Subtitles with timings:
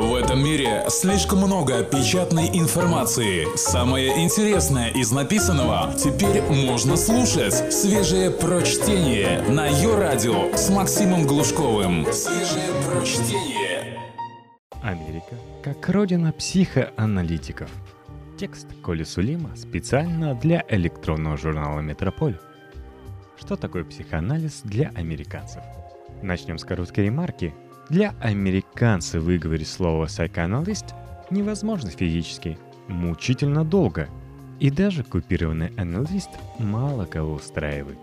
[0.00, 3.46] В этом мире слишком много печатной информации.
[3.54, 7.70] Самое интересное из написанного теперь можно слушать.
[7.70, 12.06] Свежее прочтение на ее радио с Максимом Глушковым.
[12.14, 14.00] Свежее прочтение.
[14.82, 17.70] Америка как родина психоаналитиков.
[18.38, 22.38] Текст Коли Сулима специально для электронного журнала «Метрополь».
[23.38, 25.62] Что такое психоанализ для американцев?
[26.22, 27.52] Начнем с короткой ремарки–
[27.90, 30.94] для американца выговорить слово «psychoanalyst»
[31.30, 34.08] невозможно физически, мучительно долго.
[34.60, 37.98] И даже купированный аналист мало кого устраивает.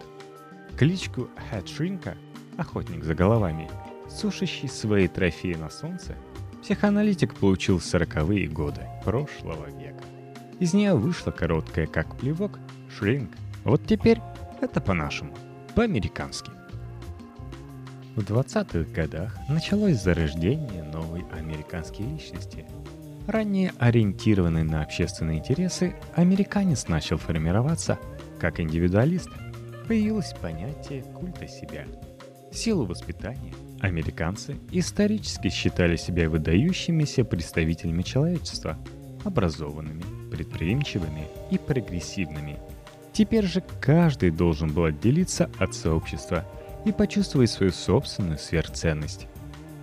[0.78, 2.18] Кличку Хэтшринка,
[2.58, 3.70] охотник за головами,
[4.10, 6.16] сушащий свои трофеи на солнце,
[6.62, 10.04] психоаналитик получил в сороковые годы прошлого века.
[10.60, 12.60] Из нее вышла короткая, как плевок,
[12.98, 13.32] шринк.
[13.64, 14.20] Вот теперь
[14.60, 15.34] это по-нашему,
[15.76, 16.52] по-американски.
[18.18, 22.66] В 20-х годах началось зарождение новой американской личности.
[23.28, 28.00] Ранее ориентированный на общественные интересы, американец начал формироваться
[28.40, 29.30] как индивидуалист.
[29.88, 31.86] Появилось понятие культа себя.
[32.52, 38.80] силу воспитания американцы исторически считали себя выдающимися представителями человечества,
[39.26, 42.58] образованными, предприимчивыми и прогрессивными.
[43.14, 46.44] Теперь же каждый должен был отделиться от сообщества–
[46.88, 49.28] и почувствовать свою собственную сверхценность.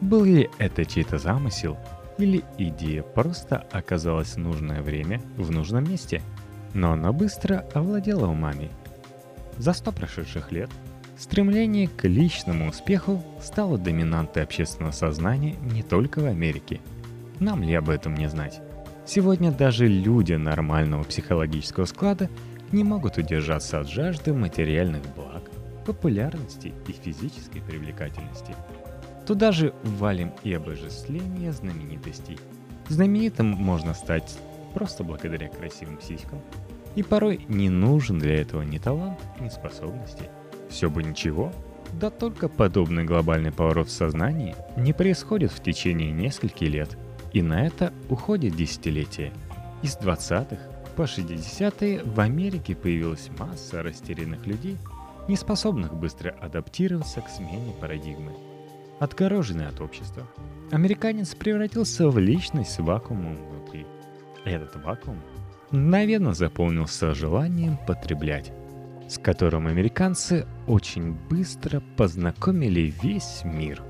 [0.00, 1.76] Был ли это чей-то замысел,
[2.16, 6.22] или идея просто оказалась в нужное время в нужном месте,
[6.72, 8.70] но она быстро овладела умами.
[9.58, 10.70] За сто прошедших лет
[11.18, 16.80] стремление к личному успеху стало доминантой общественного сознания не только в Америке.
[17.38, 18.60] Нам ли об этом не знать?
[19.04, 22.30] Сегодня даже люди нормального психологического склада
[22.72, 25.50] не могут удержаться от жажды материальных благ,
[25.84, 28.54] популярности и физической привлекательности.
[29.26, 32.38] Туда же валим и обожествление знаменитостей.
[32.88, 34.38] Знаменитым можно стать
[34.74, 36.40] просто благодаря красивым сиськам.
[36.94, 40.24] И порой не нужен для этого ни талант, ни способности.
[40.68, 41.52] Все бы ничего,
[41.92, 46.98] да только подобный глобальный поворот в сознании не происходит в течение нескольких лет,
[47.32, 49.32] и на это уходит десятилетия.
[49.82, 50.58] Из 20-х
[50.96, 54.76] по 60-е в Америке появилась масса растерянных людей–
[55.28, 58.32] не способных быстро адаптироваться к смене парадигмы.
[59.00, 60.26] Отгороженный от общества,
[60.70, 63.86] американец превратился в личность с вакуумом внутри.
[64.44, 65.20] Этот вакуум
[65.70, 68.52] мгновенно заполнился желанием потреблять,
[69.08, 73.82] с которым американцы очень быстро познакомили весь мир.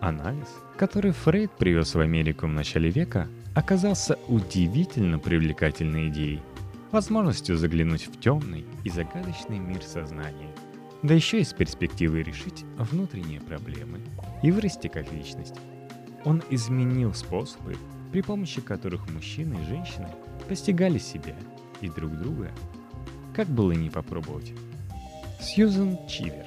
[0.00, 6.42] Анализ, который Фрейд привез в Америку в начале века, оказался удивительно привлекательной идеей–
[6.92, 10.54] возможностью заглянуть в темный и загадочный мир сознания,
[11.02, 14.00] да еще и с перспективой решить внутренние проблемы
[14.42, 15.54] и вырасти как личность.
[16.24, 17.76] Он изменил способы,
[18.12, 20.08] при помощи которых мужчины и женщины
[20.48, 21.36] постигали себя
[21.80, 22.50] и друг друга.
[23.34, 24.52] Как было не попробовать?
[25.40, 26.46] Сьюзен Чивер.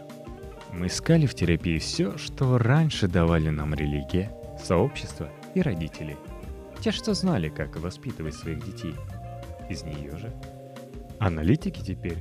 [0.74, 6.18] Мы искали в терапии все, что раньше давали нам религия, сообщество и родители.
[6.82, 8.96] Те, что знали, как воспитывать своих детей–
[9.70, 10.34] из нее же.
[11.20, 12.18] Аналитики теперь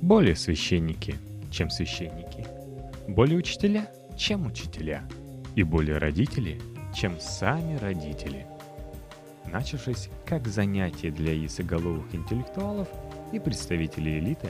[0.00, 1.16] более священники,
[1.50, 2.46] чем священники.
[3.08, 5.02] Более учителя, чем учителя.
[5.54, 6.60] И более родители,
[6.94, 8.46] чем сами родители.
[9.50, 12.88] Начавшись как занятие для ясоголовых интеллектуалов
[13.32, 14.48] и представителей элиты,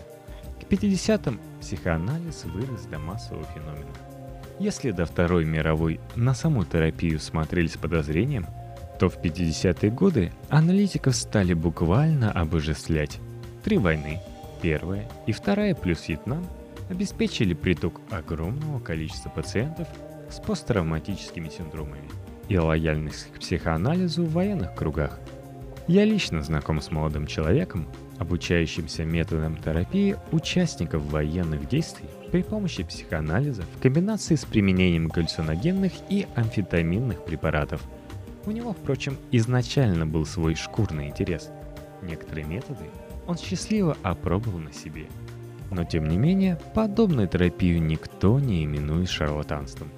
[0.61, 3.93] к 50-м психоанализ вырос до массового феномена.
[4.59, 8.47] Если до Второй мировой на саму терапию смотрели с подозрением–
[8.99, 13.19] то в 50-е годы аналитиков стали буквально обожествлять.
[13.63, 14.21] Три войны,
[14.63, 16.47] первая и вторая плюс Вьетнам,
[16.89, 19.89] обеспечили приток огромного количества пациентов
[20.31, 22.09] с посттравматическими синдромами
[22.49, 25.19] и лояльность к психоанализу в военных кругах.
[25.89, 27.87] Я лично знаком с молодым человеком,
[28.19, 36.27] обучающимся методам терапии участников военных действий при помощи психоанализа в комбинации с применением галлюциногенных и
[36.35, 37.83] амфетаминных препаратов–
[38.47, 41.51] у него, впрочем, изначально был свой шкурный интерес.
[42.03, 42.85] Некоторые методы
[43.27, 45.07] он счастливо опробовал на себе.
[45.71, 49.91] Но тем не менее, подобную терапию никто не именует шарлатанством.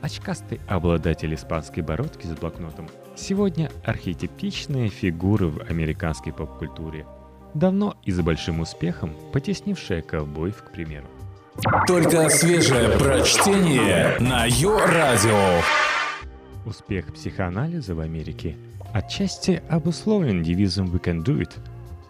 [0.00, 7.06] Очкастый обладатель испанской бородки с блокнотом сегодня архетипичные фигуры в американской поп-культуре,
[7.54, 11.06] давно и с большим успехом потеснившая ковбоев, к примеру.
[11.86, 15.62] Только свежее прочтение на Йо-Радио.
[16.66, 18.56] Успех психоанализа в Америке
[18.92, 21.52] отчасти обусловлен девизом «We can do it»,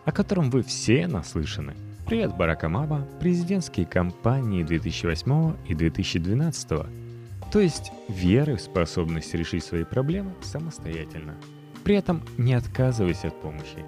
[0.07, 1.75] о котором вы все наслышаны.
[2.07, 6.69] Привет, Барак Обама, президентские кампании 2008 и 2012.
[7.53, 11.35] то есть веры в способность решить свои проблемы самостоятельно,
[11.85, 13.85] при этом не отказываясь от помощи.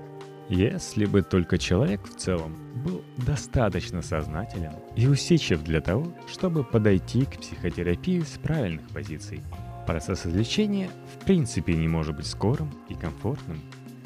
[0.50, 7.24] Если бы только человек в целом был достаточно сознателен и усидчив для того, чтобы подойти
[7.24, 9.40] к психотерапии с правильных позиций.
[9.88, 13.58] Процесс излечения в принципе не может быть скорым и комфортным.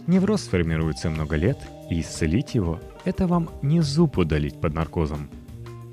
[0.06, 1.58] Невроз формируется много лет,
[1.90, 5.29] и исцелить его– это вам не зуб удалить под наркозом.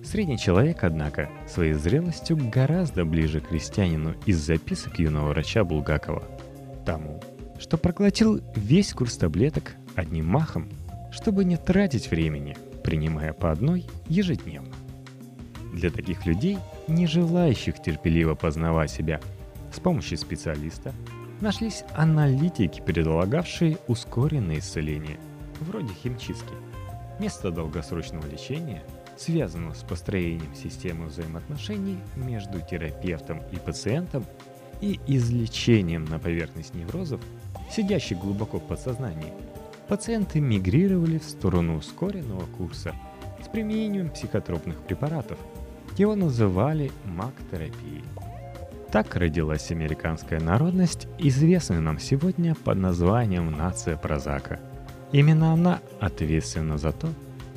[0.03, 6.21] Средний человек, однако, своей зрелостью гораздо ближе к крестьянину из записок юного врача Булгакова.
[6.85, 7.19] Тому,
[7.59, 10.69] что проглотил весь курс таблеток одним махом,
[11.09, 14.75] чтобы не тратить времени, принимая по одной ежедневно.
[15.73, 19.19] Для таких людей, не желающих терпеливо познавать себя
[19.71, 20.93] с помощью специалиста,
[21.41, 25.19] нашлись аналитики, предлагавшие ускоренное исцеление,
[25.59, 26.53] вроде химчистки.
[27.17, 28.83] Вместо долгосрочного лечения,
[29.17, 34.25] связанного с построением системы взаимоотношений между терапевтом и пациентом
[34.81, 37.21] и излечением на поверхность неврозов,
[37.69, 39.33] сидящих глубоко в подсознании–
[39.89, 42.93] пациенты мигрировали в сторону ускоренного курса
[43.43, 45.39] с применением психотропных препаратов.
[45.97, 48.03] Его называли маг-терапией.
[48.91, 54.59] Так родилась американская народность, известная нам сегодня под названием «Нация Прозака».
[55.11, 57.07] Именно она ответственна за то,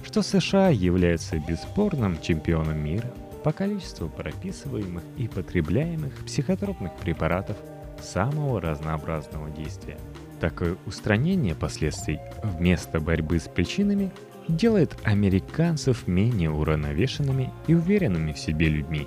[0.04, 3.10] что США является бесспорным чемпионом мира
[3.44, 7.56] по количеству прописываемых и потребляемых психотропных препаратов
[8.00, 9.98] самого разнообразного действия–
[10.42, 14.10] Такое устранение последствий вместо борьбы с причинами
[14.48, 19.06] делает американцев менее уравновешенными и уверенными в себе людьми.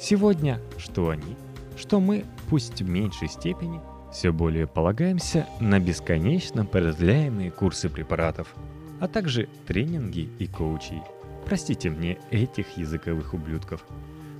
[0.00, 1.36] Сегодня что они,
[1.76, 3.80] что мы, пусть в меньшей степени,
[4.12, 8.54] все более полагаемся на бесконечно продляемые курсы препаратов,
[9.00, 11.02] а также тренинги и коучей.
[11.46, 13.84] Простите мне этих языковых ублюдков.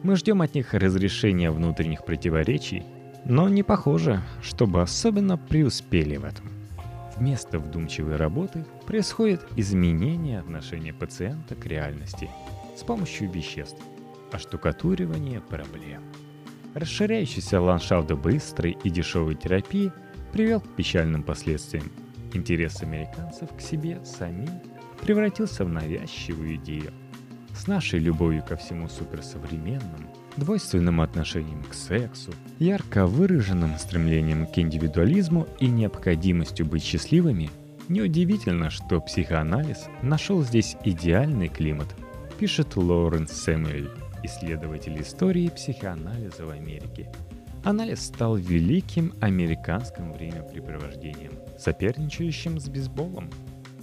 [0.03, 2.85] Мы ждем от них разрешения внутренних противоречий
[3.25, 6.47] но не похоже, чтобы особенно преуспели в этом.
[7.17, 12.31] Вместо вдумчивой работы происходит изменение отношения пациента к реальности
[12.77, 13.81] с помощью веществ,
[14.33, 16.03] оштукатуривание проблем.
[16.75, 19.93] Расширяющийся ландшафт быстрой и дешевой терапии
[20.33, 21.91] привел к печальным последствиям.
[22.33, 24.49] Интерес американцев к себе самим
[25.03, 26.93] превратился в навязчивую идею.
[27.55, 35.47] С нашей любовью ко всему суперсовременному– двойственным отношением к сексу, ярко выраженным стремлением к индивидуализму
[35.61, 37.51] и необходимостью быть счастливыми,
[37.89, 41.95] неудивительно, что психоанализ нашел здесь идеальный климат,
[42.39, 43.91] пишет Лоуренс Сэмюэль,
[44.23, 47.11] исследователь истории психоанализа в Америке.
[47.65, 53.31] Анализ стал великим американским времяпрепровождением, соперничающим с бейсболом.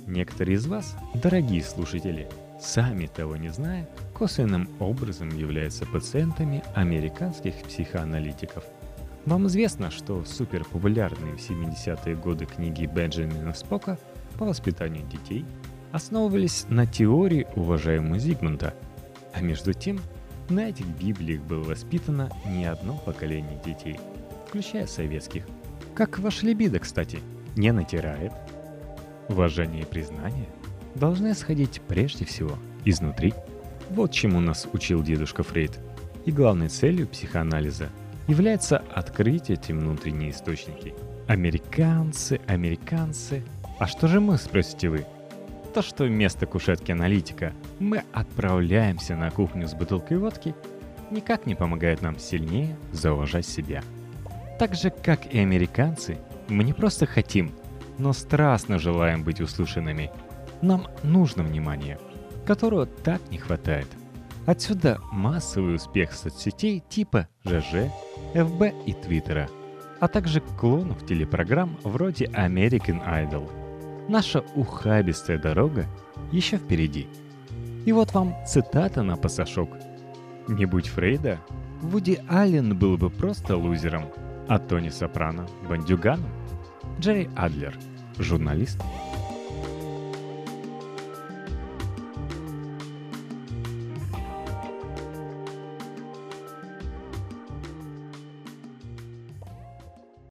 [0.06, 2.28] Некоторые из вас, дорогие слушатели,
[2.60, 8.66] сами того не зная, косвенным образом являются пациентами американских психоаналитиков.
[9.26, 13.98] Вам известно, что суперпопулярные в 70-е годы книги Бенджамина Спока
[14.38, 15.46] по воспитанию детей
[15.92, 18.74] основывались на теории уважаемого Зигмунда,
[19.34, 20.00] а между тем
[20.50, 24.00] на этих библиях было воспитано не одно поколение детей,
[24.48, 25.46] включая советских.
[25.96, 27.20] Как ваша либидо, кстати,
[27.56, 28.32] не натирает.
[29.28, 30.48] Уважение и признание–
[30.96, 33.34] должны сходить прежде всего изнутри.
[33.90, 35.80] Вот чему нас учил дедушка Фрейд.
[36.26, 37.90] И главной целью психоанализа
[38.28, 40.94] является открыть эти внутренние источники.
[41.28, 43.44] Американцы, американцы.
[43.80, 45.06] А что же мы, спросите вы?
[45.74, 50.56] То, что вместо кушетки аналитика мы отправляемся на кухню с бутылкой водки,
[51.12, 53.84] никак не помогает нам сильнее зауважать себя.
[54.58, 57.52] Так же, как и американцы, мы не просто хотим,
[57.98, 60.12] но страстно желаем быть услышанными–
[60.62, 62.00] нам нужно внимание,
[62.46, 63.88] которого так не хватает.
[64.46, 67.92] Отсюда массовый успех соцсетей типа ЖЖ,
[68.34, 69.50] ФБ и Твиттера,
[70.00, 73.50] а также клонов телепрограмм вроде American Idol.
[74.10, 75.86] Наша ухабистая дорога
[76.32, 77.08] еще впереди.
[77.86, 79.70] И вот вам цитата на пасашок.
[80.48, 81.38] Не будь Фрейда,
[81.84, 84.06] Вуди Аллен был бы просто лузером,
[84.48, 86.32] а Тони Сопрано– бандюганом.
[87.00, 87.78] Джерри Адлер–
[88.18, 88.82] журналист–